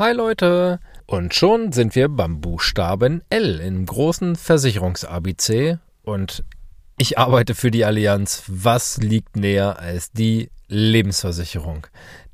Hi 0.00 0.14
Leute! 0.14 0.80
Und 1.04 1.34
schon 1.34 1.72
sind 1.72 1.94
wir 1.94 2.08
beim 2.08 2.40
Buchstaben 2.40 3.20
L 3.28 3.60
im 3.60 3.84
großen 3.84 4.34
Versicherungs-ABC 4.34 5.76
und 6.04 6.42
ich 6.96 7.18
arbeite 7.18 7.54
für 7.54 7.70
die 7.70 7.84
Allianz. 7.84 8.44
Was 8.46 8.96
liegt 8.96 9.36
näher 9.36 9.78
als 9.78 10.10
die 10.10 10.48
Lebensversicherung? 10.68 11.86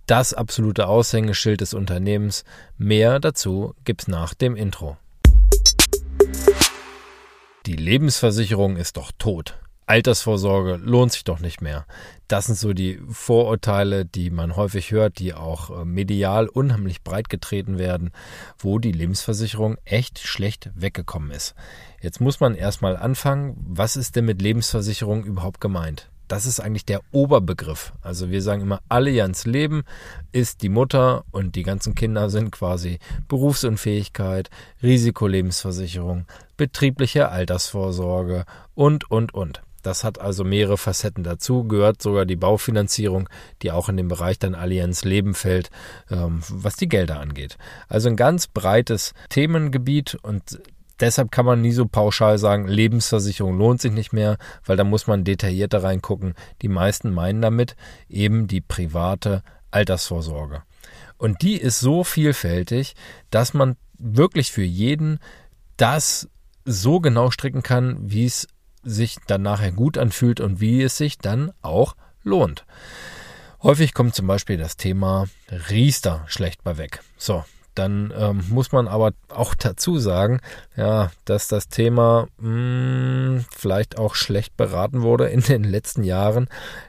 Das 0.06 0.32
absolute 0.32 0.86
Aushängeschild 0.86 1.60
des 1.60 1.74
Unternehmens. 1.74 2.44
Mehr 2.78 3.18
dazu 3.18 3.74
gibt's 3.84 4.06
nach 4.06 4.34
dem 4.34 4.54
Intro. 4.54 4.96
Die 7.66 7.76
Lebensversicherung 7.76 8.76
ist 8.76 8.96
doch 8.96 9.10
tot. 9.18 9.58
Altersvorsorge 9.86 10.76
lohnt 10.76 11.12
sich 11.12 11.22
doch 11.22 11.38
nicht 11.38 11.62
mehr. 11.62 11.86
Das 12.26 12.46
sind 12.46 12.58
so 12.58 12.72
die 12.72 13.00
Vorurteile, 13.08 14.04
die 14.04 14.30
man 14.30 14.56
häufig 14.56 14.90
hört, 14.90 15.20
die 15.20 15.32
auch 15.32 15.70
äh, 15.70 15.84
medial 15.84 16.48
unheimlich 16.48 17.02
breit 17.02 17.28
getreten 17.28 17.78
werden, 17.78 18.10
wo 18.58 18.80
die 18.80 18.90
Lebensversicherung 18.90 19.76
echt 19.84 20.18
schlecht 20.18 20.70
weggekommen 20.74 21.30
ist. 21.30 21.54
Jetzt 22.00 22.20
muss 22.20 22.40
man 22.40 22.56
erstmal 22.56 22.96
anfangen, 22.96 23.56
was 23.68 23.96
ist 23.96 24.16
denn 24.16 24.24
mit 24.24 24.42
Lebensversicherung 24.42 25.24
überhaupt 25.24 25.60
gemeint? 25.60 26.10
Das 26.26 26.44
ist 26.44 26.58
eigentlich 26.58 26.84
der 26.84 27.02
Oberbegriff. 27.12 27.92
Also 28.02 28.30
wir 28.30 28.42
sagen 28.42 28.62
immer, 28.62 28.80
Allianz 28.88 29.46
Leben 29.46 29.84
ist 30.32 30.62
die 30.62 30.68
Mutter 30.68 31.24
und 31.30 31.54
die 31.54 31.62
ganzen 31.62 31.94
Kinder 31.94 32.30
sind 32.30 32.50
quasi 32.50 32.98
Berufsunfähigkeit, 33.28 34.50
Risikolebensversicherung, 34.82 36.26
betriebliche 36.56 37.28
Altersvorsorge 37.28 38.44
und, 38.74 39.08
und, 39.08 39.32
und. 39.32 39.62
Das 39.86 40.02
hat 40.02 40.20
also 40.20 40.42
mehrere 40.42 40.78
Facetten 40.78 41.22
dazu, 41.22 41.62
gehört 41.62 42.02
sogar 42.02 42.26
die 42.26 42.34
Baufinanzierung, 42.34 43.28
die 43.62 43.70
auch 43.70 43.88
in 43.88 43.96
den 43.96 44.08
Bereich 44.08 44.36
dann 44.36 44.56
Allianz 44.56 45.04
Leben 45.04 45.32
fällt, 45.32 45.70
ähm, 46.10 46.40
was 46.48 46.74
die 46.74 46.88
Gelder 46.88 47.20
angeht. 47.20 47.56
Also 47.88 48.08
ein 48.08 48.16
ganz 48.16 48.48
breites 48.48 49.14
Themengebiet 49.28 50.16
und 50.16 50.60
deshalb 50.98 51.30
kann 51.30 51.46
man 51.46 51.60
nie 51.60 51.70
so 51.70 51.86
pauschal 51.86 52.38
sagen, 52.38 52.66
Lebensversicherung 52.66 53.56
lohnt 53.56 53.80
sich 53.80 53.92
nicht 53.92 54.12
mehr, 54.12 54.38
weil 54.64 54.76
da 54.76 54.82
muss 54.82 55.06
man 55.06 55.22
detaillierter 55.22 55.84
reingucken. 55.84 56.34
Die 56.62 56.68
meisten 56.68 57.12
meinen 57.12 57.40
damit 57.40 57.76
eben 58.08 58.48
die 58.48 58.60
private 58.60 59.44
Altersvorsorge. 59.70 60.64
Und 61.16 61.42
die 61.42 61.58
ist 61.58 61.78
so 61.78 62.02
vielfältig, 62.02 62.96
dass 63.30 63.54
man 63.54 63.76
wirklich 63.98 64.50
für 64.50 64.64
jeden 64.64 65.20
das 65.76 66.28
so 66.64 66.98
genau 66.98 67.30
stricken 67.30 67.62
kann, 67.62 67.98
wie 68.00 68.24
es 68.24 68.48
sich 68.86 69.16
dann 69.26 69.42
nachher 69.42 69.72
gut 69.72 69.98
anfühlt 69.98 70.40
und 70.40 70.60
wie 70.60 70.82
es 70.82 70.96
sich 70.96 71.18
dann 71.18 71.52
auch 71.62 71.96
lohnt. 72.22 72.64
Häufig 73.62 73.94
kommt 73.94 74.14
zum 74.14 74.26
Beispiel 74.26 74.56
das 74.56 74.76
Thema 74.76 75.26
Riester 75.70 76.24
schlecht 76.28 76.62
bei 76.62 76.78
weg. 76.78 77.00
So, 77.16 77.44
dann 77.74 78.12
ähm, 78.16 78.44
muss 78.48 78.72
man 78.72 78.88
aber 78.88 79.12
auch 79.28 79.54
dazu 79.54 79.98
sagen, 79.98 80.40
ja, 80.76 81.10
dass 81.24 81.48
das 81.48 81.68
Thema 81.68 82.28
mh, 82.38 82.46
hm, 82.48 83.44
vielleicht 83.50 83.98
auch 83.98 84.14
schlecht 84.14 84.56
beraten 84.56 85.02
wurde 85.02 85.28
in 85.28 85.40
den 85.40 85.64
letzten 85.64 86.02
Jahren. 86.02 86.48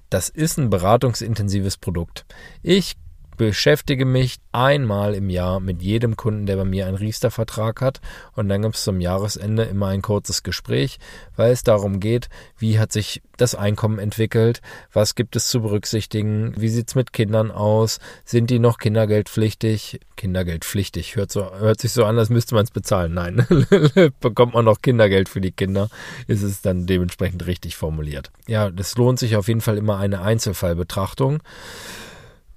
Das 0.10 0.30
ist 0.30 0.58
ein 0.58 0.70
beratungsintensives 0.70 1.78
Produkt. 1.78 2.26
Ich 2.64 2.96
beschäftige 3.38 4.06
mich 4.06 4.38
einmal 4.52 5.14
im 5.14 5.30
Jahr 5.30 5.60
mit 5.60 5.82
jedem 5.82 6.18
Kunden, 6.18 6.48
der 6.48 6.58
bei 6.58 6.66
mir 6.66 6.88
einen 6.88 6.98
Riester-Vertrag 6.98 7.82
hat. 7.82 8.02
Und 8.36 8.50
dann 8.50 8.64
gibt 8.64 8.76
es 8.76 8.84
zum 8.84 9.00
Jahresende 9.00 9.64
immer 9.64 9.88
ein 9.88 10.02
kurzes 10.02 10.44
Gespräch, 10.44 11.00
weil 11.36 11.52
es 11.52 11.64
darum 11.64 12.00
geht, 12.00 12.30
wie 12.58 12.80
hat 12.80 12.92
sich 12.92 13.22
das 13.38 13.54
Einkommen 13.56 14.00
entwickelt, 14.00 14.62
was 14.92 15.14
gibt 15.14 15.36
es 15.36 15.48
zu 15.48 15.62
berücksichtigen, 15.62 16.54
wie 16.58 16.70
sieht 16.70 16.90
es 16.90 16.96
mit 16.96 17.14
Kindern 17.14 17.52
aus, 17.52 18.00
sind 18.26 18.50
die 18.50 18.60
noch 18.60 18.80
kindergeldpflichtig? 18.80 20.00
Kindergeldpflichtig 20.16 21.16
hört, 21.16 21.32
so, 21.32 21.54
hört 21.60 21.80
sich 21.80 21.92
so 21.92 22.04
an, 22.04 22.18
als 22.18 22.30
müsste 22.30 22.56
man 22.56 22.64
es 22.64 22.72
bezahlen. 22.72 23.14
Nein, 23.14 23.46
bekommt 24.20 24.56
man 24.56 24.66
noch 24.66 24.82
Kindergeld 24.82 25.30
für 25.30 25.42
die 25.42 25.52
Kinder, 25.52 25.90
ist 26.26 26.42
es 26.42 26.62
dann 26.62 26.88
dementsprechend 26.88 27.46
richtig 27.46 27.76
formuliert. 27.76 28.32
Ja, 28.48 28.72
das 28.72 28.98
lohnt 28.98 29.20
sich 29.20 29.36
auf 29.36 29.48
jeden 29.48 29.62
Fall 29.62 29.78
immer 29.78 29.98
eine 30.00 30.22
Einzelfallbetrachtung 30.22 31.44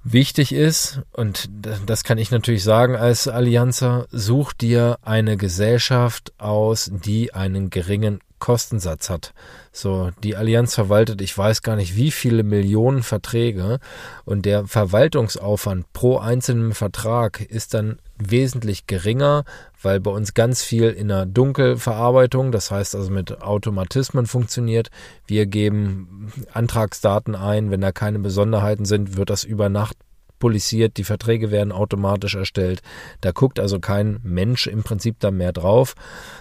wichtig 0.03 0.53
ist, 0.53 1.00
und 1.12 1.50
das 1.87 2.05
kann 2.05 2.19
ich 2.19 2.31
natürlich 2.31 2.65
sagen 2.65 2.97
als 2.97 3.28
Allianzer, 3.28 4.06
such 4.11 4.53
dir 4.53 4.99
eine 5.03 5.37
Gesellschaft 5.37 6.33
aus, 6.38 6.91
die 7.05 7.34
einen 7.34 7.71
geringen 7.71 8.21
Kostensatz 8.40 9.08
hat. 9.08 9.32
So, 9.70 10.10
die 10.24 10.34
Allianz 10.34 10.74
verwaltet, 10.74 11.20
ich 11.20 11.36
weiß 11.36 11.62
gar 11.62 11.76
nicht, 11.76 11.94
wie 11.94 12.10
viele 12.10 12.42
Millionen 12.42 13.04
Verträge 13.04 13.78
und 14.24 14.46
der 14.46 14.66
Verwaltungsaufwand 14.66 15.92
pro 15.92 16.18
einzelnen 16.18 16.74
Vertrag 16.74 17.40
ist 17.40 17.74
dann 17.74 17.98
wesentlich 18.18 18.88
geringer, 18.88 19.44
weil 19.80 20.00
bei 20.00 20.10
uns 20.10 20.34
ganz 20.34 20.62
viel 20.62 20.90
in 20.90 21.08
der 21.08 21.26
Dunkelverarbeitung, 21.26 22.50
das 22.50 22.70
heißt 22.70 22.96
also 22.96 23.10
mit 23.10 23.42
Automatismen 23.42 24.26
funktioniert. 24.26 24.90
Wir 25.26 25.46
geben 25.46 26.32
Antragsdaten 26.52 27.36
ein, 27.36 27.70
wenn 27.70 27.80
da 27.80 27.92
keine 27.92 28.18
Besonderheiten 28.18 28.84
sind, 28.84 29.16
wird 29.16 29.30
das 29.30 29.44
über 29.44 29.68
Nacht 29.68 29.96
polisiert, 30.40 30.96
die 30.96 31.04
Verträge 31.04 31.52
werden 31.52 31.70
automatisch 31.70 32.34
erstellt. 32.34 32.82
Da 33.20 33.30
guckt 33.30 33.60
also 33.60 33.78
kein 33.78 34.18
Mensch 34.24 34.66
im 34.66 34.82
Prinzip 34.82 35.20
da 35.20 35.30
mehr 35.30 35.52
drauf 35.52 35.94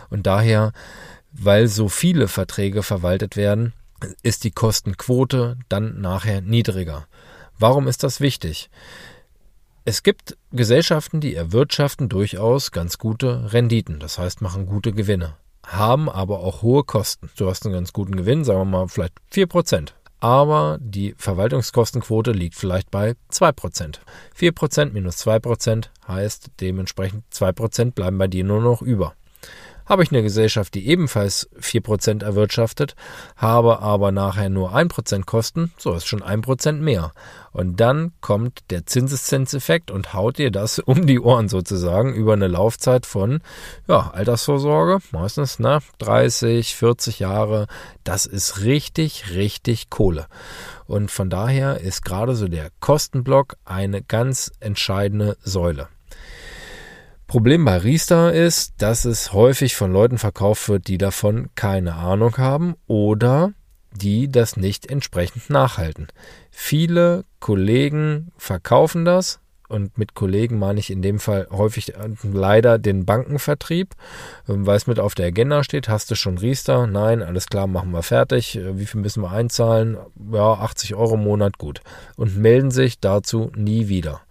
und 0.10 0.26
daher 0.26 0.72
weil 1.44 1.68
so 1.68 1.90
viele 1.90 2.28
Verträge 2.28 2.84
verwaltet 2.84 3.36
werden, 3.36 3.74
ist 4.24 4.44
die 4.44 4.52
Kostenquote 4.52 5.58
dann 5.68 6.00
nachher 6.02 6.42
niedriger. 6.42 7.08
Warum 7.58 7.88
ist 7.88 8.04
das 8.04 8.22
wichtig? 8.22 8.70
Es 9.86 10.04
gibt 10.04 10.38
Gesellschaften, 10.52 11.20
die 11.20 11.36
erwirtschaften 11.36 12.10
durchaus 12.10 12.72
ganz 12.72 12.98
gute 12.98 13.54
Renditen, 13.54 14.00
das 14.00 14.18
heißt 14.18 14.42
machen 14.42 14.66
gute 14.66 14.92
Gewinne, 14.94 15.36
haben 15.66 16.10
aber 16.10 16.40
auch 16.40 16.62
hohe 16.62 16.84
Kosten. 16.84 17.30
Du 17.36 17.50
hast 17.50 17.66
einen 17.66 17.74
ganz 17.74 17.92
guten 17.92 18.16
Gewinn, 18.16 18.44
sagen 18.44 18.60
wir 18.60 18.66
mal 18.66 18.88
vielleicht 18.88 19.14
4%. 19.34 19.90
Aber 20.22 20.78
die 20.82 21.16
Verwaltungskostenquote 21.18 22.32
liegt 22.32 22.56
vielleicht 22.56 22.92
bei 22.92 23.16
2%. 23.32 24.00
4% 24.38 24.92
minus 24.92 25.26
2% 25.26 25.86
heißt 26.08 26.52
dementsprechend 26.60 27.24
2% 27.34 27.92
bleiben 27.92 28.18
bei 28.18 28.28
dir 28.28 28.44
nur 28.44 28.62
noch 28.62 28.82
über. 28.82 29.14
Habe 29.90 30.04
ich 30.04 30.12
eine 30.12 30.22
Gesellschaft, 30.22 30.76
die 30.76 30.88
ebenfalls 30.88 31.50
4% 31.60 32.24
erwirtschaftet, 32.24 32.96
habe 33.36 33.80
aber 33.80 34.12
nachher 34.12 34.48
nur 34.48 34.76
1% 34.76 35.26
Kosten, 35.26 35.74
so 35.80 35.94
ist 35.94 36.06
schon 36.06 36.22
1% 36.22 36.74
mehr. 36.74 37.12
Und 37.52 37.80
dann 37.80 38.12
kommt 38.22 38.60
der 38.70 38.86
Zinseszinseffekt 38.86 39.90
und 39.90 40.14
haut 40.14 40.38
dir 40.38 40.52
das 40.52 40.78
um 40.86 41.08
die 41.08 41.20
Ohren 41.20 41.50
sozusagen 41.50 42.14
über 42.14 42.34
eine 42.34 42.48
Laufzeit 42.48 43.08
von 43.08 43.42
ja, 43.88 44.12
Altersvorsorge, 44.12 45.00
meistens 45.12 45.58
ne, 45.58 45.80
30, 45.98 46.76
40 46.76 47.18
Jahre. 47.18 47.66
Das 48.04 48.28
ist 48.28 48.62
richtig, 48.62 49.34
richtig 49.34 49.90
Kohle. 49.90 50.28
Und 50.86 51.10
von 51.10 51.32
daher 51.32 51.82
ist 51.82 52.06
gerade 52.06 52.36
so 52.36 52.48
der 52.48 52.70
Kostenblock 52.80 53.56
eine 53.66 54.04
ganz 54.04 54.52
entscheidende 54.60 55.36
Säule. 55.42 55.88
Problem 57.30 57.64
bei 57.64 57.78
Riester 57.78 58.34
ist, 58.34 58.74
dass 58.82 59.06
es 59.06 59.34
häufig 59.34 59.76
von 59.76 59.94
Leuten 59.94 60.18
verkauft 60.18 60.68
wird, 60.68 60.88
die 60.88 60.98
davon 60.98 61.50
keine 61.54 61.94
Ahnung 61.94 62.40
haben 62.40 62.74
oder 62.88 63.54
die 63.92 64.32
das 64.32 64.58
nicht 64.58 64.90
entsprechend 64.90 65.48
nachhalten. 65.48 66.08
Viele 66.50 67.26
Kollegen 67.40 68.32
verkaufen 68.36 69.06
das 69.06 69.42
und 69.68 69.96
mit 69.96 70.16
Kollegen 70.16 70.58
meine 70.58 70.80
ich 70.80 70.90
in 70.90 71.04
dem 71.04 71.20
Fall 71.20 71.48
häufig 71.52 71.94
leider 72.24 72.80
den 72.80 73.06
Bankenvertrieb, 73.06 73.94
weil 74.48 74.78
es 74.78 74.88
mit 74.88 75.00
auf 75.00 75.14
der 75.14 75.28
Agenda 75.28 75.64
steht. 75.64 75.88
Hast 75.88 76.10
du 76.10 76.16
schon 76.16 76.40
Riester? 76.40 76.88
Nein, 76.88 77.22
alles 77.22 77.46
klar, 77.46 77.68
machen 77.68 77.92
wir 77.92 78.02
fertig. 78.02 78.60
Wie 78.60 78.88
viel 78.88 79.02
müssen 79.02 79.22
wir 79.22 79.30
einzahlen? 79.30 79.98
Ja, 80.34 80.54
80 80.54 80.96
Euro 80.96 81.14
im 81.14 81.26
Monat, 81.26 81.60
gut. 81.60 81.82
Und 82.16 82.38
melden 82.38 82.72
sich 82.72 83.00
dazu 83.00 83.52
nie 83.56 83.88
wieder 83.88 84.22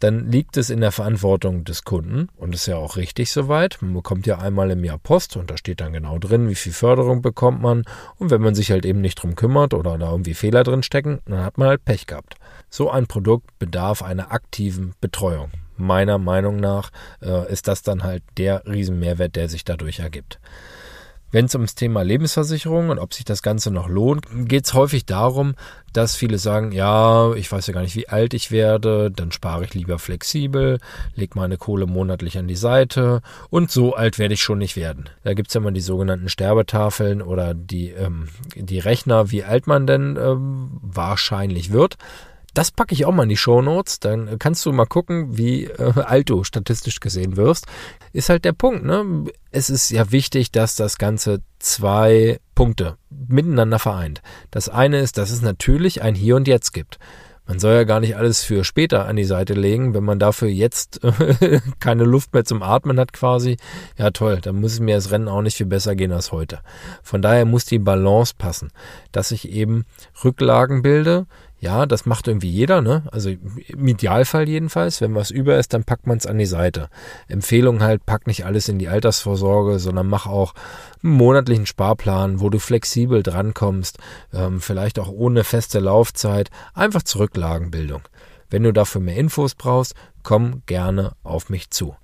dann 0.00 0.30
liegt 0.30 0.56
es 0.56 0.70
in 0.70 0.80
der 0.80 0.92
Verantwortung 0.92 1.64
des 1.64 1.84
Kunden 1.84 2.28
und 2.36 2.54
ist 2.54 2.66
ja 2.66 2.76
auch 2.76 2.96
richtig 2.96 3.30
soweit. 3.30 3.78
Man 3.80 3.92
bekommt 3.92 4.26
ja 4.26 4.38
einmal 4.38 4.70
im 4.70 4.82
Jahr 4.82 4.98
Post 4.98 5.36
und 5.36 5.50
da 5.50 5.56
steht 5.56 5.80
dann 5.80 5.92
genau 5.92 6.18
drin, 6.18 6.48
wie 6.48 6.54
viel 6.54 6.72
Förderung 6.72 7.20
bekommt 7.22 7.60
man. 7.60 7.84
Und 8.16 8.30
wenn 8.30 8.40
man 8.40 8.54
sich 8.54 8.70
halt 8.70 8.86
eben 8.86 9.02
nicht 9.02 9.16
drum 9.16 9.36
kümmert 9.36 9.74
oder 9.74 9.98
da 9.98 10.10
irgendwie 10.10 10.34
Fehler 10.34 10.64
drin 10.64 10.82
stecken, 10.82 11.20
dann 11.26 11.44
hat 11.44 11.58
man 11.58 11.68
halt 11.68 11.84
Pech 11.84 12.06
gehabt. 12.06 12.36
So 12.70 12.90
ein 12.90 13.06
Produkt 13.06 13.58
bedarf 13.58 14.02
einer 14.02 14.32
aktiven 14.32 14.94
Betreuung. 15.00 15.50
Meiner 15.76 16.18
Meinung 16.18 16.56
nach 16.56 16.90
äh, 17.22 17.50
ist 17.52 17.68
das 17.68 17.82
dann 17.82 18.02
halt 18.02 18.22
der 18.38 18.66
Riesenmehrwert, 18.66 19.36
der 19.36 19.48
sich 19.48 19.64
dadurch 19.64 20.00
ergibt. 20.00 20.40
Wenn 21.30 21.44
es 21.44 21.54
ums 21.54 21.74
Thema 21.74 22.02
Lebensversicherung 22.02 22.90
und 22.90 22.98
ob 22.98 23.14
sich 23.14 23.24
das 23.24 23.42
Ganze 23.42 23.70
noch 23.70 23.88
lohnt, 23.88 24.26
geht 24.48 24.66
es 24.66 24.74
häufig 24.74 25.06
darum, 25.06 25.54
dass 25.92 26.16
viele 26.16 26.38
sagen, 26.38 26.72
ja, 26.72 27.32
ich 27.34 27.50
weiß 27.50 27.66
ja 27.66 27.74
gar 27.74 27.82
nicht, 27.82 27.96
wie 27.96 28.08
alt 28.08 28.34
ich 28.34 28.50
werde, 28.50 29.10
dann 29.10 29.32
spare 29.32 29.64
ich 29.64 29.74
lieber 29.74 29.98
flexibel, 29.98 30.78
leg 31.14 31.34
meine 31.34 31.56
Kohle 31.56 31.86
monatlich 31.86 32.38
an 32.38 32.48
die 32.48 32.56
Seite 32.56 33.22
und 33.48 33.70
so 33.70 33.94
alt 33.94 34.18
werde 34.18 34.34
ich 34.34 34.42
schon 34.42 34.58
nicht 34.58 34.76
werden. 34.76 35.08
Da 35.24 35.34
gibt's 35.34 35.54
ja 35.54 35.60
immer 35.60 35.72
die 35.72 35.80
sogenannten 35.80 36.28
Sterbetafeln 36.28 37.22
oder 37.22 37.54
die, 37.54 37.90
ähm, 37.90 38.28
die 38.54 38.78
Rechner, 38.78 39.30
wie 39.30 39.44
alt 39.44 39.66
man 39.66 39.86
denn 39.86 40.16
ähm, 40.20 40.78
wahrscheinlich 40.82 41.72
wird. 41.72 41.96
Das 42.54 42.70
packe 42.70 42.94
ich 42.94 43.04
auch 43.04 43.12
mal 43.12 43.24
in 43.24 43.28
die 43.28 43.36
Show 43.36 43.62
Notes. 43.62 44.00
Dann 44.00 44.38
kannst 44.38 44.64
du 44.66 44.72
mal 44.72 44.86
gucken, 44.86 45.36
wie 45.36 45.64
äh, 45.64 45.92
alt 46.00 46.30
du 46.30 46.44
statistisch 46.44 47.00
gesehen 47.00 47.36
wirst. 47.36 47.66
Ist 48.12 48.28
halt 48.28 48.44
der 48.44 48.52
Punkt. 48.52 48.84
Ne? 48.84 49.24
Es 49.50 49.70
ist 49.70 49.90
ja 49.90 50.10
wichtig, 50.10 50.50
dass 50.50 50.76
das 50.76 50.98
Ganze 50.98 51.42
zwei 51.58 52.40
Punkte 52.54 52.96
miteinander 53.08 53.78
vereint. 53.78 54.22
Das 54.50 54.68
eine 54.68 54.98
ist, 54.98 55.18
dass 55.18 55.30
es 55.30 55.42
natürlich 55.42 56.02
ein 56.02 56.14
Hier 56.14 56.36
und 56.36 56.48
Jetzt 56.48 56.72
gibt. 56.72 56.98
Man 57.50 57.58
soll 57.58 57.74
ja 57.74 57.82
gar 57.82 57.98
nicht 57.98 58.16
alles 58.16 58.44
für 58.44 58.62
später 58.62 59.06
an 59.06 59.16
die 59.16 59.24
Seite 59.24 59.54
legen, 59.54 59.92
wenn 59.92 60.04
man 60.04 60.20
dafür 60.20 60.46
jetzt 60.46 61.00
keine 61.80 62.04
Luft 62.04 62.32
mehr 62.32 62.44
zum 62.44 62.62
Atmen 62.62 63.00
hat 63.00 63.12
quasi. 63.12 63.56
Ja 63.98 64.12
toll, 64.12 64.38
dann 64.40 64.60
muss 64.60 64.78
mir 64.78 64.94
das 64.94 65.10
Rennen 65.10 65.26
auch 65.26 65.42
nicht 65.42 65.56
viel 65.56 65.66
besser 65.66 65.96
gehen 65.96 66.12
als 66.12 66.30
heute. 66.30 66.60
Von 67.02 67.22
daher 67.22 67.46
muss 67.46 67.64
die 67.64 67.80
Balance 67.80 68.34
passen, 68.38 68.70
dass 69.10 69.32
ich 69.32 69.48
eben 69.48 69.84
Rücklagen 70.22 70.82
bilde, 70.82 71.26
ja, 71.60 71.84
das 71.84 72.06
macht 72.06 72.26
irgendwie 72.26 72.48
jeder, 72.48 72.80
ne? 72.80 73.02
Also 73.12 73.28
im 73.28 73.86
Idealfall 73.86 74.48
jedenfalls. 74.48 75.02
Wenn 75.02 75.14
was 75.14 75.30
über 75.30 75.58
ist, 75.58 75.74
dann 75.74 75.84
packt 75.84 76.06
man 76.06 76.16
es 76.16 76.26
an 76.26 76.38
die 76.38 76.46
Seite. 76.46 76.88
Empfehlung 77.28 77.82
halt, 77.82 78.06
pack 78.06 78.26
nicht 78.26 78.46
alles 78.46 78.70
in 78.70 78.78
die 78.78 78.88
Altersvorsorge, 78.88 79.78
sondern 79.78 80.06
mach 80.06 80.26
auch 80.26 80.54
einen 81.02 81.12
monatlichen 81.12 81.66
Sparplan, 81.66 82.40
wo 82.40 82.48
du 82.48 82.58
flexibel 82.58 83.22
drankommst, 83.22 83.98
ähm, 84.32 84.62
vielleicht 84.62 84.98
auch 84.98 85.10
ohne 85.10 85.44
feste 85.44 85.80
Laufzeit. 85.80 86.50
Einfach 86.72 87.02
Zurücklagenbildung. 87.02 88.00
Wenn 88.48 88.62
du 88.62 88.72
dafür 88.72 89.02
mehr 89.02 89.16
Infos 89.16 89.54
brauchst, 89.54 89.94
komm 90.22 90.62
gerne 90.64 91.12
auf 91.22 91.50
mich 91.50 91.70
zu. 91.70 91.94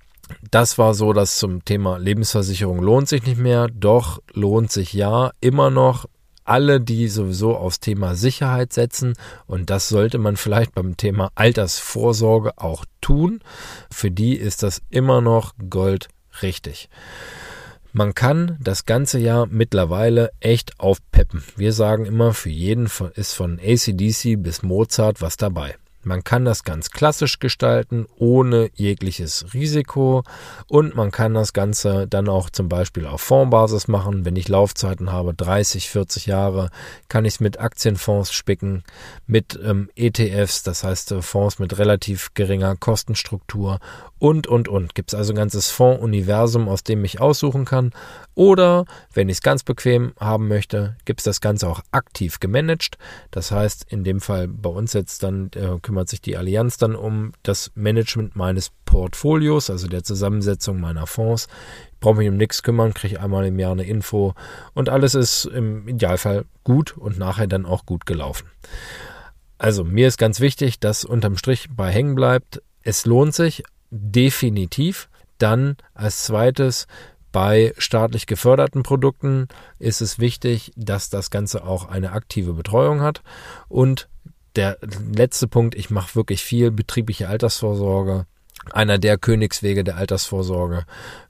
Das 0.50 0.76
war 0.76 0.92
so, 0.92 1.14
dass 1.14 1.38
zum 1.38 1.64
Thema 1.64 1.98
Lebensversicherung 1.98 2.80
lohnt 2.82 3.08
sich 3.08 3.24
nicht 3.24 3.38
mehr, 3.38 3.68
doch 3.68 4.20
lohnt 4.34 4.70
sich 4.70 4.92
ja 4.92 5.30
immer 5.40 5.70
noch 5.70 6.06
alle, 6.48 6.80
die 6.80 7.08
sowieso 7.08 7.56
aufs 7.56 7.80
Thema 7.80 8.14
Sicherheit 8.14 8.72
setzen. 8.72 9.14
Und 9.46 9.70
das 9.70 9.88
sollte 9.88 10.18
man 10.18 10.36
vielleicht 10.36 10.74
beim 10.74 10.96
Thema 10.96 11.30
Altersvorsorge 11.34 12.58
auch 12.58 12.84
tun. 13.00 13.40
Für 13.90 14.10
die 14.10 14.36
ist 14.36 14.62
das 14.62 14.82
immer 14.90 15.20
noch 15.20 15.54
Gold 15.70 16.08
richtig. 16.42 16.88
Man 17.92 18.12
kann 18.12 18.58
das 18.60 18.84
ganze 18.84 19.18
Jahr 19.18 19.46
mittlerweile 19.46 20.30
echt 20.40 20.78
aufpeppen. 20.78 21.42
Wir 21.56 21.72
sagen 21.72 22.04
immer, 22.04 22.34
für 22.34 22.50
jeden 22.50 22.90
ist 23.14 23.32
von 23.32 23.58
ACDC 23.58 24.36
bis 24.36 24.62
Mozart 24.62 25.22
was 25.22 25.38
dabei. 25.38 25.76
Man 26.06 26.22
kann 26.22 26.44
das 26.44 26.62
ganz 26.62 26.92
klassisch 26.92 27.40
gestalten, 27.40 28.06
ohne 28.16 28.70
jegliches 28.74 29.52
Risiko. 29.52 30.22
Und 30.68 30.94
man 30.94 31.10
kann 31.10 31.34
das 31.34 31.52
Ganze 31.52 32.06
dann 32.06 32.28
auch 32.28 32.48
zum 32.48 32.68
Beispiel 32.68 33.06
auf 33.06 33.20
Fondsbasis 33.20 33.88
machen. 33.88 34.24
Wenn 34.24 34.36
ich 34.36 34.48
Laufzeiten 34.48 35.10
habe, 35.10 35.34
30, 35.34 35.90
40 35.90 36.26
Jahre, 36.26 36.70
kann 37.08 37.24
ich 37.24 37.34
es 37.34 37.40
mit 37.40 37.58
Aktienfonds 37.58 38.32
spicken, 38.32 38.84
mit 39.26 39.58
ähm, 39.60 39.90
ETFs, 39.96 40.62
das 40.62 40.84
heißt 40.84 41.10
äh, 41.10 41.22
Fonds 41.22 41.58
mit 41.58 41.76
relativ 41.76 42.32
geringer 42.34 42.76
Kostenstruktur 42.76 43.80
und, 44.20 44.46
und, 44.46 44.68
und. 44.68 44.94
Gibt 44.94 45.12
es 45.12 45.18
also 45.18 45.32
ein 45.32 45.36
ganzes 45.36 45.70
Fondsuniversum, 45.70 46.68
aus 46.68 46.84
dem 46.84 47.04
ich 47.04 47.20
aussuchen 47.20 47.64
kann. 47.64 47.90
Oder, 48.34 48.84
wenn 49.12 49.28
ich 49.28 49.38
es 49.38 49.42
ganz 49.42 49.62
bequem 49.62 50.12
haben 50.20 50.46
möchte, 50.46 50.96
gibt 51.04 51.20
es 51.20 51.24
das 51.24 51.40
Ganze 51.40 51.68
auch 51.68 51.80
aktiv 51.90 52.38
gemanagt. 52.38 52.96
Das 53.30 53.50
heißt, 53.50 53.86
in 53.88 54.04
dem 54.04 54.20
Fall 54.20 54.46
bei 54.46 54.70
uns 54.70 54.92
jetzt 54.92 55.22
dann 55.22 55.50
äh, 55.54 55.78
kümmert 55.96 56.10
sich 56.10 56.20
die 56.20 56.36
Allianz 56.36 56.76
dann 56.76 56.94
um 56.94 57.32
das 57.42 57.72
Management 57.74 58.36
meines 58.36 58.70
Portfolios, 58.84 59.70
also 59.70 59.88
der 59.88 60.04
Zusammensetzung 60.04 60.78
meiner 60.78 61.06
Fonds. 61.06 61.48
Ich 61.92 62.00
brauche 62.00 62.16
mich 62.16 62.28
um 62.28 62.36
nichts 62.36 62.62
kümmern, 62.62 62.92
kriege 62.92 63.18
einmal 63.18 63.46
im 63.46 63.58
Jahr 63.58 63.72
eine 63.72 63.84
Info 63.84 64.34
und 64.74 64.90
alles 64.90 65.14
ist 65.14 65.46
im 65.46 65.88
Idealfall 65.88 66.44
gut 66.64 66.98
und 66.98 67.18
nachher 67.18 67.46
dann 67.46 67.64
auch 67.64 67.86
gut 67.86 68.04
gelaufen. 68.04 68.46
Also 69.56 69.84
mir 69.84 70.06
ist 70.06 70.18
ganz 70.18 70.40
wichtig, 70.40 70.80
dass 70.80 71.06
unterm 71.06 71.38
Strich 71.38 71.68
bei 71.74 71.90
hängen 71.90 72.14
bleibt. 72.14 72.60
Es 72.82 73.06
lohnt 73.06 73.34
sich 73.34 73.62
definitiv. 73.90 75.08
Dann 75.38 75.78
als 75.94 76.24
zweites 76.24 76.86
bei 77.32 77.72
staatlich 77.78 78.26
geförderten 78.26 78.82
Produkten 78.82 79.48
ist 79.78 80.02
es 80.02 80.18
wichtig, 80.18 80.72
dass 80.76 81.08
das 81.08 81.30
Ganze 81.30 81.64
auch 81.64 81.88
eine 81.88 82.12
aktive 82.12 82.52
Betreuung 82.52 83.00
hat. 83.00 83.22
Und 83.68 84.10
der 84.56 84.78
letzte 85.14 85.48
Punkt, 85.48 85.74
ich 85.74 85.90
mache 85.90 86.14
wirklich 86.16 86.42
viel 86.42 86.70
betriebliche 86.70 87.28
Altersvorsorge. 87.28 88.26
Einer 88.72 88.98
der 88.98 89.18
Königswege 89.18 89.84
der 89.84 89.96
Altersvorsorge. 89.96 90.84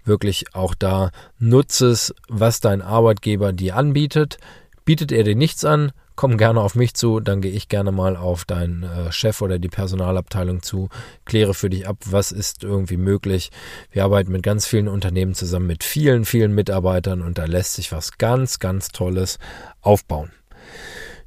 Wirklich 0.04 0.54
auch 0.54 0.74
da 0.74 1.10
nutze 1.38 1.88
es, 1.88 2.14
was 2.28 2.60
dein 2.60 2.80
Arbeitgeber 2.80 3.52
dir 3.52 3.76
anbietet. 3.76 4.38
Bietet 4.84 5.12
er 5.12 5.24
dir 5.24 5.36
nichts 5.36 5.64
an, 5.64 5.92
komm 6.14 6.38
gerne 6.38 6.60
auf 6.60 6.74
mich 6.74 6.94
zu, 6.94 7.20
dann 7.20 7.40
gehe 7.40 7.52
ich 7.52 7.68
gerne 7.68 7.92
mal 7.92 8.16
auf 8.16 8.44
deinen 8.44 8.84
äh, 8.84 9.12
Chef 9.12 9.42
oder 9.42 9.58
die 9.58 9.68
Personalabteilung 9.68 10.62
zu, 10.62 10.88
kläre 11.24 11.54
für 11.54 11.68
dich 11.68 11.86
ab, 11.86 11.98
was 12.06 12.32
ist 12.32 12.64
irgendwie 12.64 12.96
möglich. 12.96 13.50
Wir 13.90 14.04
arbeiten 14.04 14.32
mit 14.32 14.42
ganz 14.42 14.66
vielen 14.66 14.88
Unternehmen 14.88 15.34
zusammen, 15.34 15.66
mit 15.66 15.84
vielen, 15.84 16.24
vielen 16.24 16.54
Mitarbeitern 16.54 17.20
und 17.20 17.38
da 17.38 17.44
lässt 17.44 17.74
sich 17.74 17.92
was 17.92 18.16
ganz, 18.16 18.58
ganz 18.58 18.88
Tolles 18.88 19.38
aufbauen. 19.82 20.30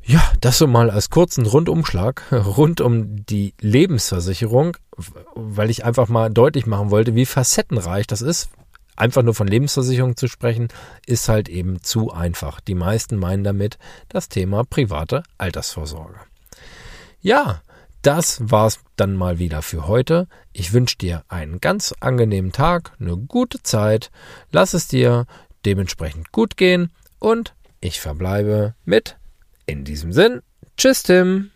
Ja, 0.10 0.24
das 0.42 0.58
so 0.58 0.66
mal 0.66 0.90
als 0.90 1.12
kurzen 1.12 1.46
Rundumschlag 1.46 2.24
rund 2.32 2.82
um 2.82 3.28
die 3.28 3.54
Lebensversicherung, 3.62 4.76
weil 5.36 5.70
ich 5.70 5.86
einfach 5.86 6.08
mal 6.08 6.32
deutlich 6.32 6.66
machen 6.66 6.90
wollte, 6.90 7.14
wie 7.14 7.28
facettenreich 7.28 8.08
das 8.08 8.24
ist, 8.24 8.50
einfach 8.96 9.22
nur 9.22 9.36
von 9.36 9.46
Lebensversicherung 9.46 10.18
zu 10.18 10.28
sprechen, 10.28 10.70
ist 11.06 11.30
halt 11.30 11.48
eben 11.48 11.84
zu 11.84 12.12
einfach. 12.12 12.60
Die 12.60 12.74
meisten 12.74 13.18
meinen 13.18 13.44
damit 13.44 13.78
das 14.08 14.30
Thema 14.30 14.64
private 14.64 15.22
Altersvorsorge. 15.38 16.16
Ja, 17.22 17.62
das 18.02 18.40
war's 18.42 18.80
dann 18.96 19.14
mal 19.14 19.38
wieder 19.38 19.62
für 19.62 19.88
heute. 19.88 20.28
Ich 20.54 20.74
wünsche 20.74 20.98
dir 20.98 21.24
einen 21.28 21.62
ganz 21.62 21.94
angenehmen 22.00 22.52
Tag, 22.52 22.94
eine 23.00 23.16
gute 23.16 23.62
Zeit, 23.62 24.10
lass 24.52 24.74
es 24.74 24.88
dir 24.88 25.28
dementsprechend 25.68 26.32
gut 26.32 26.58
gehen 26.58 26.92
und 27.20 27.54
ich 27.80 28.02
verbleibe 28.02 28.74
mit 28.86 29.19
in 29.70 29.84
diesem 29.84 30.12
Sinn. 30.12 30.42
Tschüss, 30.78 31.04
Tim. 31.04 31.52